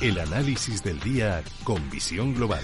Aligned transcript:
El 0.00 0.16
análisis 0.20 0.84
del 0.84 1.00
día 1.00 1.42
con 1.64 1.90
visión 1.90 2.32
global. 2.32 2.62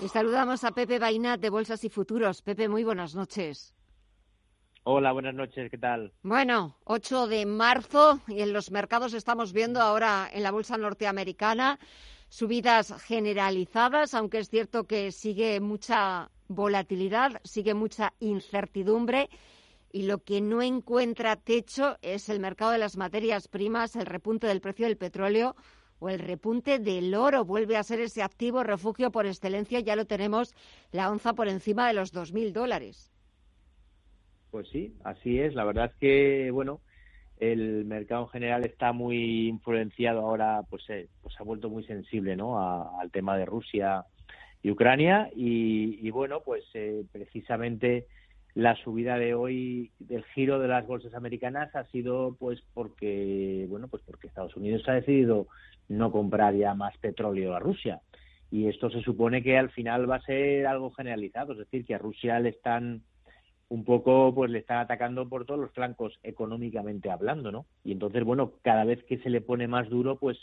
Y 0.00 0.08
saludamos 0.08 0.64
a 0.64 0.72
Pepe 0.72 0.98
Bainat 0.98 1.40
de 1.40 1.48
Bolsas 1.48 1.82
y 1.84 1.88
Futuros. 1.88 2.42
Pepe, 2.42 2.68
muy 2.68 2.84
buenas 2.84 3.14
noches. 3.14 3.72
Hola, 4.82 5.12
buenas 5.12 5.34
noches, 5.34 5.70
¿qué 5.70 5.78
tal? 5.78 6.12
Bueno, 6.22 6.76
8 6.84 7.26
de 7.26 7.46
marzo 7.46 8.20
y 8.28 8.42
en 8.42 8.52
los 8.52 8.70
mercados 8.70 9.14
estamos 9.14 9.54
viendo 9.54 9.80
ahora 9.80 10.28
en 10.30 10.42
la 10.42 10.50
bolsa 10.50 10.76
norteamericana 10.76 11.78
subidas 12.28 12.92
generalizadas, 13.02 14.12
aunque 14.12 14.40
es 14.40 14.50
cierto 14.50 14.84
que 14.84 15.10
sigue 15.10 15.58
mucha 15.60 16.30
volatilidad, 16.48 17.40
sigue 17.44 17.72
mucha 17.72 18.12
incertidumbre 18.20 19.30
y 19.94 20.02
lo 20.02 20.18
que 20.18 20.40
no 20.40 20.60
encuentra 20.60 21.36
techo 21.36 21.98
es 22.02 22.28
el 22.28 22.40
mercado 22.40 22.72
de 22.72 22.78
las 22.78 22.96
materias 22.96 23.46
primas, 23.46 23.94
el 23.94 24.06
repunte 24.06 24.48
del 24.48 24.60
precio 24.60 24.88
del 24.88 24.96
petróleo 24.96 25.54
o 26.00 26.08
el 26.08 26.18
repunte 26.18 26.80
del 26.80 27.14
oro. 27.14 27.44
Vuelve 27.44 27.76
a 27.76 27.84
ser 27.84 28.00
ese 28.00 28.20
activo 28.20 28.64
refugio 28.64 29.12
por 29.12 29.24
excelencia, 29.24 29.78
ya 29.78 29.94
lo 29.94 30.04
tenemos 30.04 30.52
la 30.90 31.08
onza 31.12 31.34
por 31.34 31.46
encima 31.46 31.86
de 31.86 31.94
los 31.94 32.12
2.000 32.12 32.50
dólares. 32.50 33.12
Pues 34.50 34.68
sí, 34.70 34.96
así 35.04 35.38
es. 35.38 35.54
La 35.54 35.62
verdad 35.62 35.92
es 35.92 35.94
que, 36.00 36.50
bueno, 36.50 36.80
el 37.38 37.84
mercado 37.84 38.22
en 38.24 38.30
general 38.30 38.66
está 38.66 38.92
muy 38.92 39.46
influenciado 39.46 40.22
ahora, 40.22 40.62
pues, 40.68 40.82
eh, 40.90 41.06
pues 41.22 41.36
ha 41.38 41.44
vuelto 41.44 41.70
muy 41.70 41.84
sensible, 41.84 42.34
¿no? 42.34 42.58
al 42.98 43.12
tema 43.12 43.36
de 43.36 43.46
Rusia 43.46 44.06
y 44.60 44.72
Ucrania 44.72 45.30
y, 45.36 46.10
bueno, 46.10 46.40
pues 46.44 46.64
eh, 46.74 47.04
precisamente 47.12 48.08
la 48.54 48.76
subida 48.76 49.18
de 49.18 49.34
hoy 49.34 49.90
del 49.98 50.24
giro 50.26 50.60
de 50.60 50.68
las 50.68 50.86
bolsas 50.86 51.14
americanas 51.14 51.74
ha 51.74 51.84
sido 51.86 52.36
pues 52.38 52.62
porque 52.72 53.66
bueno 53.68 53.88
pues 53.88 54.02
porque 54.06 54.28
Estados 54.28 54.56
Unidos 54.56 54.88
ha 54.88 54.92
decidido 54.92 55.48
no 55.88 56.12
comprar 56.12 56.54
ya 56.54 56.74
más 56.74 56.96
petróleo 56.98 57.54
a 57.54 57.60
Rusia. 57.60 58.00
Y 58.50 58.68
esto 58.68 58.88
se 58.90 59.02
supone 59.02 59.42
que 59.42 59.58
al 59.58 59.70
final 59.70 60.08
va 60.08 60.16
a 60.16 60.22
ser 60.22 60.66
algo 60.66 60.92
generalizado 60.92 61.52
es 61.52 61.58
decir 61.58 61.84
que 61.84 61.96
a 61.96 61.98
Rusia 61.98 62.38
le 62.38 62.50
están 62.50 63.02
un 63.68 63.84
poco 63.84 64.32
pues 64.32 64.50
le 64.52 64.60
están 64.60 64.78
atacando 64.78 65.28
por 65.28 65.46
todos 65.46 65.58
los 65.58 65.72
flancos 65.72 66.16
económicamente 66.22 67.10
hablando 67.10 67.50
no 67.50 67.66
y 67.82 67.90
entonces 67.90 68.22
bueno 68.22 68.52
cada 68.62 68.84
vez 68.84 69.02
que 69.04 69.18
se 69.18 69.30
le 69.30 69.40
pone 69.40 69.66
más 69.66 69.88
duro 69.88 70.16
pues 70.16 70.38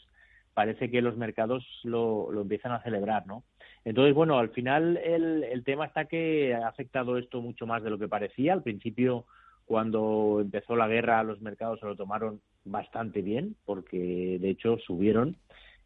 parece 0.53 0.91
que 0.91 1.01
los 1.01 1.15
mercados 1.15 1.65
lo, 1.83 2.29
lo 2.31 2.41
empiezan 2.41 2.73
a 2.73 2.81
celebrar 2.81 3.25
no 3.25 3.43
entonces, 3.85 4.13
bueno, 4.13 4.37
al 4.37 4.49
final 4.49 4.97
el, 4.97 5.43
el 5.43 5.63
tema 5.63 5.85
está 5.85 6.05
que 6.05 6.53
ha 6.53 6.67
afectado 6.67 7.17
esto 7.17 7.41
mucho 7.41 7.65
más 7.65 7.83
de 7.83 7.89
lo 7.89 7.97
que 7.97 8.07
parecía. 8.07 8.53
Al 8.53 8.63
principio, 8.63 9.25
cuando 9.65 10.39
empezó 10.41 10.75
la 10.75 10.87
guerra, 10.87 11.23
los 11.23 11.41
mercados 11.41 11.79
se 11.79 11.85
lo 11.85 11.95
tomaron 11.95 12.41
bastante 12.65 13.21
bien, 13.21 13.55
porque 13.65 14.37
de 14.39 14.49
hecho 14.49 14.77
subieron 14.79 15.35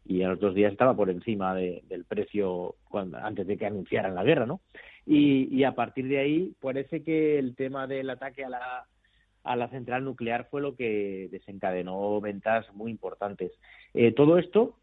y 0.04 0.22
a 0.22 0.28
los 0.28 0.40
dos 0.40 0.54
días 0.54 0.72
estaba 0.72 0.94
por 0.94 1.10
encima 1.10 1.54
del 1.54 2.04
precio 2.06 2.76
antes 3.22 3.46
de 3.46 3.56
que 3.56 3.66
anunciaran 3.66 4.14
la 4.14 4.22
guerra, 4.22 4.46
¿no? 4.46 4.60
Y, 5.04 5.48
y 5.54 5.64
a 5.64 5.74
partir 5.74 6.06
de 6.06 6.18
ahí 6.18 6.54
parece 6.60 7.02
que 7.02 7.38
el 7.38 7.56
tema 7.56 7.86
del 7.86 8.10
ataque 8.10 8.44
a 8.44 8.48
la, 8.48 8.86
a 9.42 9.56
la 9.56 9.68
central 9.68 10.04
nuclear 10.04 10.48
fue 10.50 10.60
lo 10.60 10.76
que 10.76 11.28
desencadenó 11.30 12.20
ventas 12.20 12.72
muy 12.74 12.90
importantes. 12.90 13.52
Eh, 13.94 14.12
todo 14.12 14.38
esto 14.38 14.76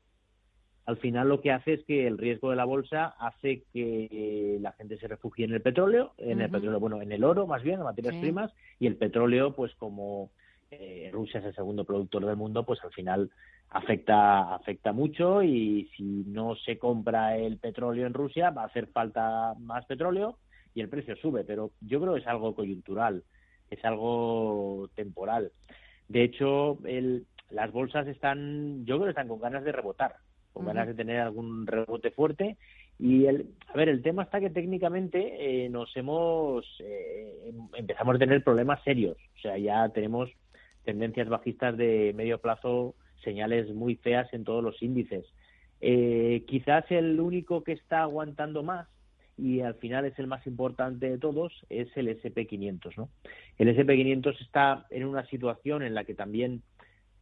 al 0.85 0.97
final 0.97 1.29
lo 1.29 1.39
que 1.41 1.51
hace 1.51 1.73
es 1.73 1.85
que 1.85 2.07
el 2.07 2.17
riesgo 2.17 2.49
de 2.49 2.57
la 2.57 2.65
bolsa 2.65 3.15
hace 3.19 3.63
que 3.71 4.57
la 4.59 4.73
gente 4.73 4.97
se 4.97 5.07
refugie 5.07 5.45
en 5.45 5.53
el 5.53 5.61
petróleo, 5.61 6.13
en 6.17 6.41
el 6.41 6.49
petróleo, 6.49 6.79
bueno, 6.79 7.01
en 7.01 7.11
el 7.11 7.23
oro 7.23 7.47
más 7.47 7.63
bien, 7.63 7.79
en 7.79 7.85
materias 7.85 8.15
primas, 8.17 8.51
y 8.79 8.87
el 8.87 8.97
petróleo, 8.97 9.53
pues 9.55 9.73
como 9.75 10.31
eh, 10.71 11.09
Rusia 11.13 11.39
es 11.39 11.45
el 11.45 11.55
segundo 11.55 11.85
productor 11.85 12.25
del 12.25 12.35
mundo, 12.35 12.65
pues 12.65 12.83
al 12.83 12.91
final 12.91 13.31
afecta 13.69 14.53
afecta 14.53 14.91
mucho 14.91 15.41
y 15.41 15.89
si 15.95 16.03
no 16.03 16.55
se 16.55 16.77
compra 16.77 17.37
el 17.37 17.57
petróleo 17.57 18.05
en 18.05 18.13
Rusia 18.13 18.51
va 18.51 18.63
a 18.63 18.67
hacer 18.67 18.87
falta 18.87 19.55
más 19.59 19.85
petróleo 19.85 20.37
y 20.75 20.81
el 20.81 20.89
precio 20.89 21.15
sube, 21.15 21.43
pero 21.43 21.71
yo 21.81 22.01
creo 22.01 22.13
que 22.15 22.19
es 22.19 22.27
algo 22.27 22.55
coyuntural, 22.55 23.23
es 23.69 23.83
algo 23.85 24.89
temporal. 24.95 25.51
De 26.09 26.23
hecho, 26.23 26.77
el, 26.85 27.25
las 27.49 27.71
bolsas 27.71 28.05
están, 28.07 28.85
yo 28.85 28.95
creo 28.95 29.05
que 29.05 29.11
están 29.11 29.29
con 29.29 29.39
ganas 29.39 29.63
de 29.63 29.71
rebotar 29.71 30.15
con 30.53 30.65
ganas 30.65 30.87
de 30.87 30.93
tener 30.93 31.19
algún 31.19 31.67
rebote 31.67 32.11
fuerte. 32.11 32.57
Y 32.99 33.25
el, 33.25 33.47
a 33.67 33.75
ver, 33.75 33.89
el 33.89 34.01
tema 34.01 34.23
está 34.23 34.39
que 34.39 34.51
técnicamente 34.51 35.65
eh, 35.65 35.69
nos 35.69 35.95
hemos 35.97 36.65
eh, 36.79 37.49
em, 37.49 37.67
empezamos 37.75 38.15
a 38.15 38.19
tener 38.19 38.43
problemas 38.43 38.83
serios. 38.83 39.17
O 39.37 39.41
sea, 39.41 39.57
ya 39.57 39.89
tenemos 39.89 40.29
tendencias 40.83 41.27
bajistas 41.27 41.75
de 41.75 42.13
medio 42.15 42.39
plazo, 42.39 42.95
señales 43.23 43.73
muy 43.73 43.95
feas 43.95 44.31
en 44.33 44.43
todos 44.43 44.63
los 44.63 44.81
índices. 44.81 45.25
Eh, 45.81 46.45
quizás 46.47 46.85
el 46.91 47.19
único 47.19 47.63
que 47.63 47.73
está 47.73 48.03
aguantando 48.03 48.63
más 48.63 48.87
y 49.37 49.61
al 49.61 49.75
final 49.75 50.05
es 50.05 50.17
el 50.19 50.27
más 50.27 50.45
importante 50.45 51.09
de 51.09 51.17
todos 51.17 51.51
es 51.69 51.89
el 51.97 52.07
SP500, 52.07 52.95
¿no? 52.97 53.09
El 53.57 53.75
SP500 53.75 54.39
está 54.41 54.85
en 54.91 55.05
una 55.05 55.25
situación 55.25 55.81
en 55.81 55.95
la 55.95 56.03
que 56.03 56.13
también 56.13 56.61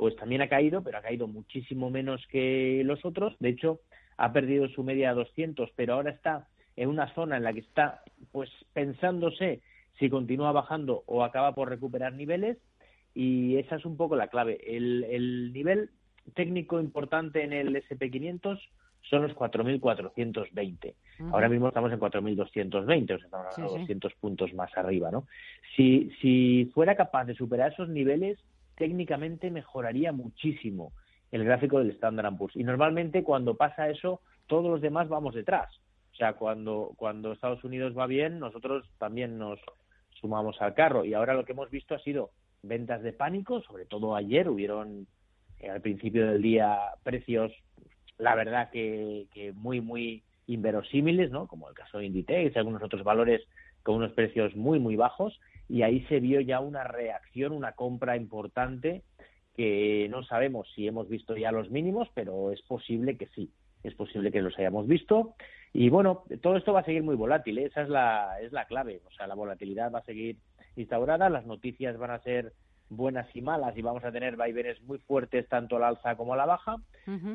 pues 0.02 0.16
también 0.16 0.42
ha 0.42 0.50
caído, 0.50 0.82
pero 0.82 0.98
ha 0.98 1.04
caído 1.04 1.28
muchísimo 1.28 1.92
menos 1.92 2.26
que 2.26 2.82
los 2.86 3.06
otros. 3.06 3.36
De 3.40 3.50
hecho, 3.50 3.82
ha 4.18 4.34
perdido 4.34 4.68
su 4.70 4.84
media 4.84 5.12
a 5.12 5.14
200, 5.14 5.70
pero 5.76 5.94
ahora 5.94 6.10
está 6.10 6.48
en 6.76 6.90
una 6.90 7.14
zona 7.14 7.38
en 7.38 7.44
la 7.44 7.54
que 7.54 7.60
está 7.60 8.02
pues 8.32 8.50
pensándose 8.74 9.62
si 10.00 10.10
continúa 10.10 10.54
bajando 10.54 11.04
o 11.06 11.24
acaba 11.24 11.54
por 11.54 11.70
recuperar 11.70 12.14
niveles 12.14 12.58
y 13.14 13.58
esa 13.58 13.76
es 13.76 13.86
un 13.86 13.96
poco 13.96 14.16
la 14.16 14.30
clave. 14.30 14.58
El, 14.66 15.54
nivel 15.54 15.92
técnico 16.34 16.80
importante 16.80 17.44
en 17.44 17.54
el 17.54 17.76
SP500 17.76 18.60
son 19.04 19.22
los 19.22 19.36
4.420. 19.36 20.96
Ahora 21.32 21.48
mismo 21.48 21.68
estamos 21.68 21.92
en 21.92 22.00
4.220, 22.00 23.04
o 23.04 23.18
sea, 23.20 23.26
estamos 23.26 23.56
a 23.56 23.62
200 23.78 24.14
puntos 24.16 24.52
más 24.56 24.76
arriba, 24.76 25.12
¿no? 25.12 25.28
Si, 25.76 26.10
si 26.24 26.72
fuera 26.74 26.96
capaz 26.96 27.26
de 27.26 27.36
superar 27.36 27.72
esos 27.74 27.88
niveles, 27.88 28.40
técnicamente 28.81 29.52
mejoraría 29.52 30.12
muchísimo 30.12 30.92
el 31.31 31.44
gráfico 31.46 31.78
del 31.78 31.92
Standard 31.92 32.36
Poor's. 32.36 32.56
Y 32.56 32.64
normalmente 32.64 33.24
cuando 33.24 33.53
pasa 33.53 33.90
eso, 33.90 34.22
todos 34.47 34.72
los 34.72 34.81
demás 34.81 35.08
vamos 35.08 35.36
detrás. 35.36 35.69
O 36.12 36.16
sea, 36.16 36.34
cuando, 36.34 36.94
cuando 36.97 37.31
Estados 37.31 37.64
Unidos 37.64 37.96
va 37.96 38.08
bien, 38.08 38.40
nosotros 38.40 38.90
también 38.97 39.38
nos 39.38 39.59
sumamos 40.20 40.59
al 40.64 40.74
carro. 40.74 41.06
Y 41.06 41.14
ahora 41.14 41.36
lo 41.36 41.46
que 41.46 41.52
hemos 41.52 41.70
visto 41.70 41.94
ha 41.94 42.00
sido 42.00 42.31
ventas 42.64 43.03
de 43.03 43.14
pánico, 43.14 43.62
sobre 43.62 43.86
todo 43.86 44.16
ayer 44.16 44.50
hubieron 44.50 45.06
eh, 45.59 45.70
al 45.70 45.81
principio 45.81 46.25
del 46.25 46.41
día 46.41 46.80
precios, 47.03 47.52
la 48.18 48.34
verdad 48.34 48.72
que, 48.72 49.28
que 49.31 49.53
muy, 49.53 49.80
muy 49.80 50.24
inverosímiles, 50.47 51.30
¿no? 51.30 51.46
Como 51.46 51.70
el 51.70 51.75
caso 51.75 52.00
de 52.00 52.08
Inditex 52.08 52.56
y 52.56 52.58
algunos 52.58 52.81
otros 52.81 53.03
valores 53.03 53.44
con 53.84 53.97
unos 53.97 54.14
precios 54.14 54.56
muy, 54.56 54.79
muy 54.79 54.96
bajos 54.96 55.40
y 55.72 55.84
ahí 55.84 56.02
se 56.09 56.20
vio 56.20 56.41
ya 56.41 56.59
una 56.59 56.84
reacción, 56.84 57.53
una 57.53 57.72
compra 57.72 58.18
importante 58.18 59.03
que 59.56 60.08
no 60.09 60.22
sabemos 60.23 60.68
si 60.76 60.85
hemos 60.85 61.08
visto 61.08 61.38
ya 61.38 61.53
los 61.53 61.72
mínimos, 61.72 62.09
pero 62.14 62.52
es 62.52 62.62
posible 62.64 63.16
que 63.16 63.28
sí, 63.28 63.50
es 63.82 63.96
posible 63.96 64.34
que 64.34 64.41
los 64.41 64.58
hayamos 64.59 64.85
visto. 64.85 65.34
Y 65.72 65.88
bueno, 65.88 66.23
todo 66.41 66.58
esto 66.58 66.73
va 66.73 66.82
a 66.82 66.85
seguir 66.85 67.03
muy 67.03 67.16
volátil, 67.16 67.58
¿eh? 67.58 67.66
esa 67.68 67.84
es 67.84 67.90
la, 67.90 68.41
es 68.41 68.52
la 68.52 68.66
clave, 68.66 69.00
o 69.08 69.12
sea, 69.12 69.28
la 69.28 69.35
volatilidad 69.35 69.94
va 69.94 70.00
a 70.00 70.03
seguir 70.03 70.35
instaurada, 70.76 71.29
las 71.29 71.46
noticias 71.46 71.97
van 71.97 72.12
a 72.12 72.20
ser 72.20 72.52
buenas 72.90 73.34
y 73.34 73.41
malas 73.41 73.78
y 73.78 73.82
vamos 73.82 74.03
a 74.03 74.12
tener 74.12 74.35
vaivenes 74.35 74.82
muy 74.82 74.97
fuertes 74.97 75.47
tanto 75.47 75.78
a 75.78 75.79
la 75.79 75.88
alza 75.88 76.18
como 76.18 76.34
a 76.34 76.38
la 76.38 76.46
baja, 76.46 76.76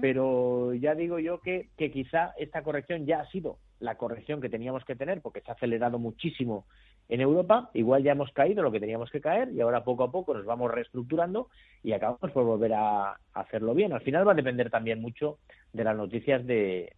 pero 0.03 0.75
ya 0.75 0.95
digo 0.95 1.19
yo 1.19 1.41
que, 1.41 1.71
que 1.79 1.91
quizá 1.91 2.35
esta 2.37 2.63
corrección 2.63 3.07
ya 3.07 3.21
ha 3.21 3.31
sido 3.31 3.57
la 3.81 3.97
corrección 3.97 4.41
que 4.41 4.49
teníamos 4.49 4.85
que 4.85 4.97
tener 4.97 5.21
porque 5.21 5.41
se 5.41 5.51
ha 5.51 5.55
acelerado 5.55 5.99
muchísimo 5.99 6.67
en 7.09 7.21
Europa, 7.21 7.71
igual 7.75 8.03
ya 8.03 8.13
hemos 8.13 8.33
caído 8.33 8.63
lo 8.63 8.73
que 8.73 8.81
teníamos 8.81 9.11
que 9.11 9.21
caer 9.21 9.51
y 9.53 9.61
ahora 9.61 9.85
poco 9.85 10.05
a 10.05 10.11
poco 10.11 10.35
nos 10.35 10.45
vamos 10.45 10.71
reestructurando 10.71 11.49
y 11.83 11.93
acabamos 11.93 12.33
por 12.33 12.45
volver 12.45 12.73
a, 12.75 13.19
hacerlo 13.33 13.75
bien. 13.75 13.93
Al 13.93 14.01
final 14.01 14.27
va 14.27 14.33
a 14.33 14.37
depender 14.37 14.71
también 14.71 15.01
mucho 15.01 15.39
de 15.73 15.85
las 15.85 15.97
noticias 15.97 16.45
de, 16.47 16.93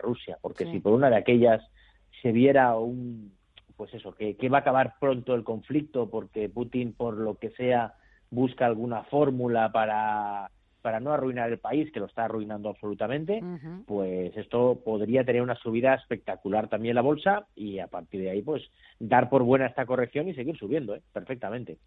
Rusia, 0.00 0.36
porque 0.42 0.66
si 0.66 0.80
por 0.80 0.92
una 0.92 1.08
de 1.08 1.16
aquellas 1.16 1.62
se 2.20 2.32
viera 2.32 2.76
un 2.76 3.32
pues 3.76 3.94
eso, 3.94 4.14
que, 4.14 4.36
que 4.36 4.48
va 4.48 4.58
a 4.58 4.60
acabar 4.60 4.94
pronto 5.00 5.34
el 5.34 5.44
conflicto 5.44 6.10
porque 6.10 6.48
Putin, 6.48 6.92
por 6.92 7.14
lo 7.14 7.36
que 7.36 7.50
sea, 7.50 7.94
busca 8.30 8.66
alguna 8.66 9.04
fórmula 9.04 9.72
para 9.72 10.50
para 10.82 11.00
no 11.00 11.12
arruinar 11.12 11.50
el 11.50 11.58
país, 11.58 11.90
que 11.92 12.00
lo 12.00 12.06
está 12.06 12.24
arruinando 12.24 12.68
absolutamente, 12.68 13.42
pues 13.86 14.36
esto 14.36 14.80
podría 14.84 15.24
tener 15.24 15.40
una 15.40 15.54
subida 15.56 15.94
espectacular 15.94 16.68
también 16.68 16.96
la 16.96 17.02
bolsa 17.02 17.46
y 17.54 17.78
a 17.78 17.86
partir 17.86 18.20
de 18.20 18.30
ahí, 18.30 18.42
pues 18.42 18.62
dar 18.98 19.30
por 19.30 19.44
buena 19.44 19.66
esta 19.66 19.86
corrección 19.86 20.28
y 20.28 20.34
seguir 20.34 20.58
subiendo, 20.58 20.94
¿eh? 20.94 21.02
perfectamente. 21.12 21.78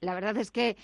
La 0.00 0.14
verdad 0.14 0.36
es 0.38 0.50
que 0.50 0.76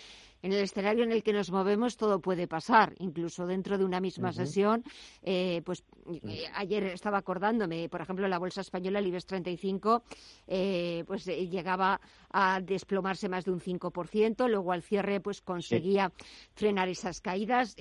en 0.43 0.53
el 0.53 0.61
escenario 0.61 1.05
en 1.05 1.13
el 1.13 1.23
que 1.23 1.33
nos 1.33 1.51
movemos 1.51 1.97
todo 1.97 2.21
puede 2.21 2.47
pasar, 2.47 2.95
incluso 2.99 3.47
dentro 3.47 3.79
de 3.79 3.85
una 3.85 4.01
misma 4.01 4.33
sesión. 4.33 4.85
Eh, 5.23 5.63
pues 5.65 5.85
eh, 6.25 6.45
ayer 6.55 6.85
estaba 6.85 7.19
acordándome, 7.19 7.89
por 7.89 8.01
ejemplo, 8.01 8.29
la 8.29 8.39
bolsa 8.39 8.61
española, 8.61 8.99
el 8.99 9.07
IBEX 9.09 9.27
35, 9.27 10.03
eh, 10.47 11.05
pues 11.07 11.27
eh, 11.29 11.49
llegaba 11.49 12.01
a 12.31 12.61
desplomarse 12.61 13.29
más 13.29 13.45
de 13.45 13.51
un 13.51 13.61
5%, 13.61 14.49
luego 14.49 14.73
al 14.73 14.83
cierre 14.83 15.21
pues 15.21 15.41
conseguía 15.41 16.13
frenar 16.55 16.89
esas 16.89 17.21
caídas. 17.21 17.75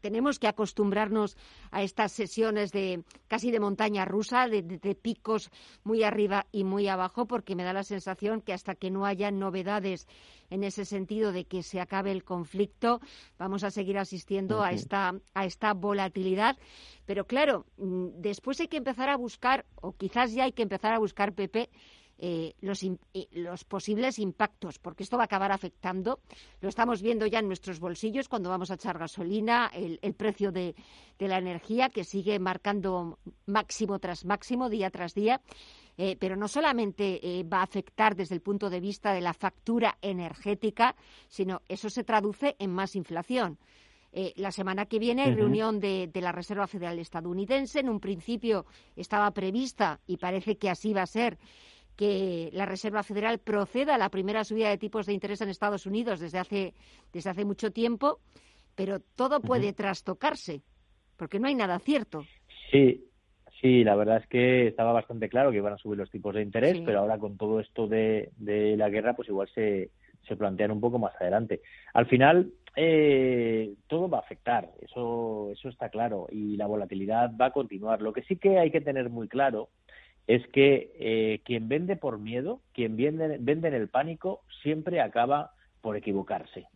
tenemos 0.00 0.38
que 0.38 0.48
acostumbrarnos 0.48 1.36
a 1.70 1.82
estas 1.82 2.12
sesiones 2.12 2.72
de 2.72 3.04
casi 3.28 3.50
de 3.50 3.60
montaña 3.60 4.04
rusa, 4.04 4.48
de, 4.48 4.62
de 4.62 4.94
picos 4.94 5.50
muy 5.84 6.02
arriba 6.02 6.46
y 6.50 6.64
muy 6.64 6.88
abajo, 6.88 7.26
porque 7.26 7.54
me 7.54 7.62
da 7.62 7.72
la 7.72 7.84
sensación 7.84 8.40
que 8.40 8.52
hasta 8.52 8.74
que 8.74 8.90
no 8.90 9.06
haya 9.06 9.30
novedades 9.30 10.08
en 10.50 10.64
ese 10.64 10.84
sentido 10.84 11.32
de 11.32 11.44
que 11.44 11.62
se 11.62 11.80
acabe 11.80 12.12
el 12.12 12.24
conflicto, 12.24 13.00
vamos 13.38 13.64
a 13.64 13.70
seguir 13.70 13.98
asistiendo 13.98 14.62
a 14.62 14.72
esta 14.72 15.14
a 15.34 15.44
esta 15.46 15.72
volatilidad. 15.72 16.58
Pero 17.06 17.26
claro, 17.26 17.66
mm, 17.78 18.08
después 18.20 18.60
hay 18.60 18.68
que 18.68 18.76
empezar 18.76 19.08
a 19.08 19.16
buscar, 19.16 19.64
o 19.76 19.92
quizás 19.92 20.32
ya 20.32 20.44
hay 20.44 20.52
que 20.52 20.62
empezar 20.62 20.92
a 20.92 20.98
buscar, 20.98 21.32
Pepe, 21.32 21.70
eh, 22.22 22.54
los, 22.60 22.82
eh, 22.82 23.28
los, 23.32 23.64
posibles 23.64 24.18
impactos, 24.18 24.78
porque 24.78 25.04
esto 25.04 25.16
va 25.16 25.22
a 25.22 25.24
acabar 25.24 25.52
afectando. 25.52 26.20
Lo 26.60 26.68
estamos 26.68 27.00
viendo 27.00 27.26
ya 27.26 27.38
en 27.38 27.46
nuestros 27.46 27.80
bolsillos 27.80 28.28
cuando 28.28 28.50
vamos 28.50 28.70
a 28.70 28.74
echar 28.74 28.98
gasolina, 28.98 29.70
el, 29.72 29.98
precio 30.12 30.52
de, 30.52 30.74
la 31.18 31.38
energía 31.38 31.88
que 31.88 32.04
sigue 32.04 32.38
marcando 32.38 33.18
máximo 33.46 33.98
tras 34.00 34.26
máximo, 34.26 34.68
día 34.68 34.90
tras 34.90 35.14
día. 35.14 35.40
Eh, 36.02 36.16
pero 36.18 36.34
no 36.34 36.48
solamente 36.48 37.44
va 37.44 37.58
a 37.58 37.64
afectar 37.64 38.16
desde 38.16 38.34
el 38.34 38.40
punto 38.40 38.70
de 38.70 38.80
vista 38.80 39.12
de 39.12 39.20
la 39.20 39.34
factura 39.34 39.98
energética, 40.00 40.96
sino 41.28 41.60
eso 41.68 41.90
se 41.90 42.04
traduce 42.04 42.56
en 42.58 42.70
más 42.70 42.96
inflación. 42.96 43.58
la 44.36 44.50
semana 44.50 44.86
que 44.86 44.98
viene, 44.98 45.34
reunión 45.34 45.78
de, 45.78 46.10
la 46.14 46.32
Reserva 46.32 46.66
Federal 46.66 46.98
estadounidense. 46.98 47.80
En 47.80 47.90
un 47.90 48.00
principio 48.00 48.64
estaba 48.96 49.30
prevista, 49.32 50.00
y 50.06 50.16
parece 50.16 50.56
que 50.56 50.70
así 50.70 50.94
va 50.94 51.02
a 51.02 51.06
ser, 51.06 51.36
que 51.96 52.48
la 52.54 52.64
Reserva 52.64 53.02
Federal 53.02 53.38
proceda 53.40 53.96
a 53.96 53.98
la 53.98 54.08
primera 54.08 54.42
subida 54.42 54.70
de 54.70 54.78
tipos 54.78 55.04
de 55.04 55.12
interés 55.12 55.42
en 55.42 55.50
Estados 55.50 55.84
Unidos 55.84 56.18
desde 56.18 56.38
hace, 56.38 56.72
desde 57.12 57.28
hace 57.28 57.44
mucho 57.44 57.72
tiempo, 57.72 58.20
pero 58.74 59.00
todo 59.00 59.42
puede 59.42 59.74
trastocarse, 59.74 60.62
porque 61.18 61.38
no 61.38 61.48
hay 61.48 61.54
nada 61.54 61.78
cierto. 61.78 62.24
Sí, 62.70 63.09
sí, 63.60 63.84
la 63.84 63.94
verdad 63.94 64.18
es 64.18 64.26
que 64.26 64.66
estaba 64.66 64.92
bastante 64.92 65.28
claro 65.28 65.50
que 65.50 65.58
iban 65.58 65.72
a 65.72 65.78
subir 65.78 65.98
los 65.98 66.10
tipos 66.10 66.34
de 66.34 66.42
interés, 66.42 66.80
pero 66.84 67.00
ahora 67.00 67.18
con 67.18 67.36
todo 67.36 67.60
esto 67.60 67.86
de, 67.86 68.30
de 68.36 68.76
la 68.76 68.88
guerra, 68.88 69.14
pues 69.14 69.28
igual 69.28 69.48
se, 69.54 69.90
se 70.26 70.36
plantean 70.36 70.70
un 70.70 70.80
poco 70.80 70.98
más 70.98 71.14
adelante. 71.20 71.60
Al 71.94 72.06
final, 72.06 72.52
eh, 72.76 73.74
todo 73.86 74.08
va 74.08 74.18
a 74.18 74.22
afectar, 74.22 74.70
eso, 74.80 75.50
eso 75.52 75.68
está 75.68 75.88
claro, 75.88 76.26
y 76.30 76.56
la 76.56 76.66
volatilidad 76.66 77.32
va 77.40 77.46
a 77.46 77.52
continuar. 77.52 78.00
Lo 78.00 78.12
que 78.12 78.22
sí 78.22 78.36
que 78.36 78.58
hay 78.58 78.70
que 78.70 78.80
tener 78.80 79.10
muy 79.10 79.28
claro 79.28 79.68
es 80.26 80.46
que 80.48 80.92
eh, 80.98 81.40
quien 81.44 81.68
vende 81.68 81.96
por 81.96 82.18
miedo, 82.18 82.60
quien 82.72 82.96
vende, 82.96 83.38
vende 83.40 83.68
en 83.68 83.74
el 83.74 83.88
pánico, 83.88 84.42
siempre 84.62 85.00
acaba 85.00 85.52
por 85.80 85.96
equivocarse. 85.96 86.66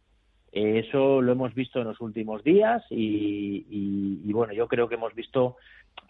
Eso 0.55 1.21
lo 1.21 1.33
hemos 1.33 1.53
visto 1.53 1.81
en 1.81 1.89
los 1.89 2.01
últimos 2.01 2.45
días 2.45 2.85
y, 2.89 4.31
bueno, 4.33 4.53
yo 4.53 4.69
creo 4.69 4.89
que 4.89 4.95
hemos 4.95 5.13
visto 5.13 5.57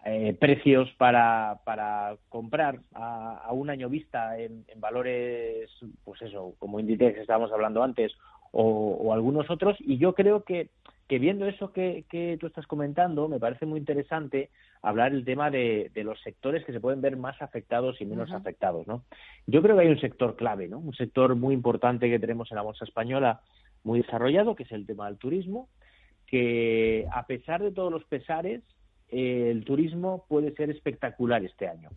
eh, 0.04 0.36
precios 0.38 0.90
para, 0.98 1.60
para 1.64 2.16
comprar 2.28 2.80
a, 2.92 3.48
un 3.52 3.70
año 3.70 3.88
vista 3.88 4.38
en, 4.38 4.66
valores, 4.76 5.70
pues 6.04 6.20
eso, 6.20 6.52
como 6.58 6.78
Inditex 6.78 7.20
estábamos 7.20 7.52
hablando 7.52 7.82
antes, 7.82 8.12
o, 8.52 9.14
algunos 9.14 9.48
otros, 9.48 9.78
y 9.80 9.96
yo 9.96 10.14
creo 10.14 10.44
que, 10.44 10.68
que 11.08 11.18
viendo 11.18 11.46
eso 11.46 11.72
que, 11.72 12.04
que 12.10 12.36
tú 12.38 12.46
estás 12.46 12.66
comentando, 12.66 13.28
me 13.28 13.40
parece 13.40 13.64
muy 13.64 13.80
interesante 13.80 14.50
hablar 14.82 15.12
el 15.12 15.24
tema 15.24 15.50
de, 15.50 15.90
los 15.96 16.20
sectores 16.20 16.64
que 16.66 16.72
se 16.72 16.80
pueden 16.80 17.00
ver 17.00 17.16
más 17.16 17.40
afectados 17.40 17.98
y 18.00 18.04
menos 18.04 18.30
afectados, 18.30 18.86
¿no? 18.86 19.02
Yo 19.46 19.62
creo 19.62 19.74
que 19.74 19.82
hay 19.82 19.88
un 19.88 20.00
sector 20.00 20.36
clave, 20.36 20.68
¿no? 20.68 20.78
Un 20.78 20.94
sector 20.94 21.34
muy 21.34 21.54
importante 21.54 22.10
que 22.10 22.18
tenemos 22.18 22.50
en 22.50 22.56
la 22.56 22.62
bolsa 22.62 22.84
española, 22.84 23.40
muy 23.84 24.02
desarrollado, 24.02 24.54
que 24.54 24.64
es 24.64 24.72
el 24.72 24.86
tema 24.86 25.06
del 25.06 25.18
turismo, 25.18 25.68
que 26.26 27.06
a 27.12 27.26
pesar 27.26 27.62
de 27.62 27.70
todos 27.70 27.92
los 27.92 28.04
pesares, 28.04 28.62
eh, 29.10 29.50
el 29.50 29.64
turismo 29.64 30.24
puede 30.28 30.52
ser 30.54 30.70
espectacular 30.70 31.44
este 31.44 31.68
año, 31.68 31.90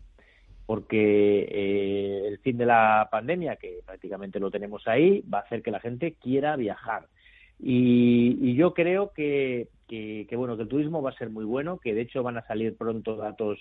porque 0.66 1.48
eh, 1.50 2.28
el 2.28 2.38
fin 2.38 2.58
de 2.58 2.66
la 2.66 3.08
pandemia, 3.10 3.56
que 3.56 3.80
prácticamente 3.84 4.38
lo 4.38 4.50
tenemos 4.50 4.86
ahí, 4.86 5.24
va 5.32 5.38
a 5.38 5.42
hacer 5.42 5.62
que 5.62 5.70
la 5.70 5.80
gente 5.80 6.14
quiera 6.14 6.56
viajar. 6.56 7.06
y 7.60 8.54
yo 8.54 8.72
creo 8.72 9.12
que, 9.12 9.68
que, 9.88 10.36
bueno, 10.36 10.56
que 10.56 10.62
el 10.62 10.68
turismo 10.68 11.02
va 11.02 11.10
a 11.10 11.18
ser 11.18 11.30
muy 11.30 11.44
bueno, 11.44 11.78
que 11.78 11.94
de 11.94 12.02
hecho 12.02 12.22
van 12.22 12.36
a 12.36 12.46
salir 12.46 12.76
pronto 12.76 13.16
datos 13.16 13.58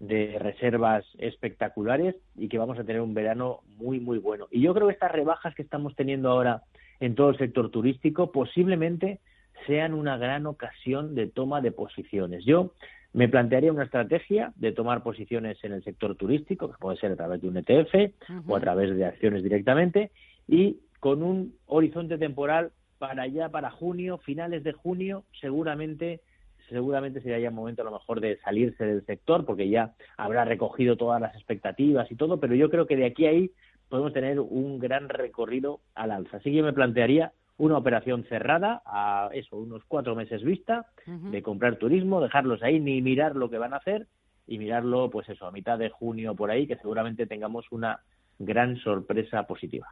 de 0.00 0.38
reservas 0.38 1.04
espectaculares 1.18 2.16
y 2.36 2.48
que 2.48 2.58
vamos 2.58 2.78
a 2.78 2.84
tener 2.84 3.00
un 3.00 3.14
verano 3.14 3.60
muy, 3.76 4.00
muy 4.00 4.18
bueno. 4.18 4.48
Y 4.50 4.60
yo 4.60 4.74
creo 4.74 4.88
que 4.88 4.94
estas 4.94 5.12
rebajas 5.12 5.54
que 5.54 5.62
estamos 5.62 5.94
teniendo 5.94 6.30
ahora 6.30 6.62
en 7.00 7.14
todo 7.14 7.30
el 7.30 7.38
sector 7.38 7.70
turístico 7.70 8.30
posiblemente 8.30 9.20
sean 9.66 9.94
una 9.94 10.16
gran 10.16 10.46
ocasión 10.46 11.14
de 11.14 11.26
toma 11.26 11.60
de 11.60 11.72
posiciones. 11.72 12.44
Yo 12.44 12.72
me 13.12 13.28
plantearía 13.28 13.72
una 13.72 13.84
estrategia 13.84 14.52
de 14.56 14.72
tomar 14.72 15.02
posiciones 15.02 15.58
en 15.64 15.72
el 15.72 15.82
sector 15.82 16.14
turístico, 16.14 16.70
que 16.70 16.78
puede 16.78 16.96
ser 16.98 17.12
a 17.12 17.16
través 17.16 17.42
de 17.42 17.48
un 17.48 17.56
ETF 17.56 18.14
o 18.46 18.56
a 18.56 18.60
través 18.60 18.94
de 18.96 19.04
acciones 19.04 19.42
directamente, 19.42 20.12
y 20.46 20.78
con 21.00 21.22
un 21.22 21.54
horizonte 21.66 22.18
temporal 22.18 22.70
para 22.98 23.22
allá, 23.22 23.48
para 23.48 23.70
junio, 23.70 24.18
finales 24.18 24.62
de 24.62 24.72
junio, 24.72 25.24
seguramente 25.40 26.20
seguramente 26.68 27.20
sería 27.20 27.40
ya 27.40 27.48
el 27.48 27.54
momento 27.54 27.82
a 27.82 27.84
lo 27.84 27.90
mejor 27.90 28.20
de 28.20 28.38
salirse 28.44 28.84
del 28.84 29.04
sector 29.04 29.44
porque 29.44 29.68
ya 29.68 29.94
habrá 30.16 30.44
recogido 30.44 30.96
todas 30.96 31.20
las 31.20 31.34
expectativas 31.34 32.08
y 32.12 32.14
todo, 32.14 32.38
pero 32.38 32.54
yo 32.54 32.70
creo 32.70 32.86
que 32.86 32.96
de 32.96 33.06
aquí 33.06 33.26
a 33.26 33.30
ahí 33.30 33.50
podemos 33.90 34.14
tener 34.14 34.40
un 34.40 34.78
gran 34.78 35.08
recorrido 35.10 35.80
al 35.94 36.12
alza. 36.12 36.38
Así 36.38 36.50
que 36.50 36.56
yo 36.56 36.64
me 36.64 36.72
plantearía 36.72 37.32
una 37.58 37.76
operación 37.76 38.24
cerrada 38.24 38.80
a 38.86 39.28
eso, 39.34 39.56
unos 39.56 39.82
cuatro 39.86 40.14
meses 40.14 40.42
vista, 40.42 40.86
de 41.04 41.42
comprar 41.42 41.76
turismo, 41.76 42.22
dejarlos 42.22 42.62
ahí, 42.62 42.80
ni 42.80 43.02
mirar 43.02 43.36
lo 43.36 43.50
que 43.50 43.58
van 43.58 43.74
a 43.74 43.78
hacer 43.78 44.06
y 44.46 44.58
mirarlo, 44.58 45.10
pues 45.10 45.28
eso, 45.28 45.46
a 45.46 45.52
mitad 45.52 45.78
de 45.78 45.90
junio 45.90 46.34
por 46.34 46.50
ahí, 46.50 46.66
que 46.66 46.76
seguramente 46.76 47.26
tengamos 47.26 47.66
una 47.70 48.00
gran 48.38 48.78
sorpresa 48.78 49.42
positiva. 49.42 49.88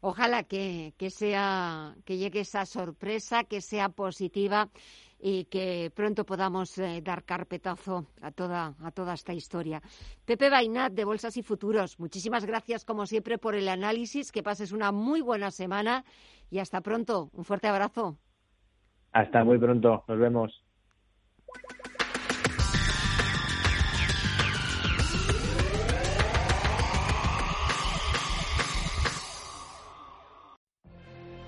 Ojalá 0.00 0.44
que, 0.44 0.92
sea, 1.10 1.94
que 2.04 2.18
llegue 2.18 2.40
esa 2.40 2.64
sorpresa, 2.66 3.42
que 3.42 3.60
sea 3.60 3.88
positiva 3.88 4.68
y 5.20 5.44
que 5.44 5.90
pronto 5.94 6.24
podamos 6.24 6.78
eh, 6.78 7.00
dar 7.02 7.24
carpetazo 7.24 8.06
a 8.22 8.30
toda, 8.30 8.74
a 8.82 8.90
toda 8.90 9.14
esta 9.14 9.32
historia. 9.32 9.82
Pepe 10.24 10.50
Bainat, 10.50 10.92
de 10.92 11.04
Bolsas 11.04 11.36
y 11.36 11.42
Futuros, 11.42 11.98
muchísimas 11.98 12.44
gracias 12.44 12.84
como 12.84 13.06
siempre 13.06 13.38
por 13.38 13.54
el 13.54 13.68
análisis, 13.68 14.30
que 14.30 14.42
pases 14.42 14.72
una 14.72 14.92
muy 14.92 15.20
buena 15.20 15.50
semana 15.50 16.04
y 16.50 16.60
hasta 16.60 16.80
pronto. 16.80 17.30
Un 17.32 17.44
fuerte 17.44 17.68
abrazo. 17.68 18.18
Hasta 19.12 19.42
muy 19.42 19.58
pronto, 19.58 20.04
nos 20.06 20.18
vemos. 20.18 20.64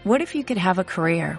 What 0.02 0.22
if 0.22 0.34
you 0.34 0.44
could 0.44 0.56
have 0.56 0.78
a 0.78 0.84
career 0.84 1.38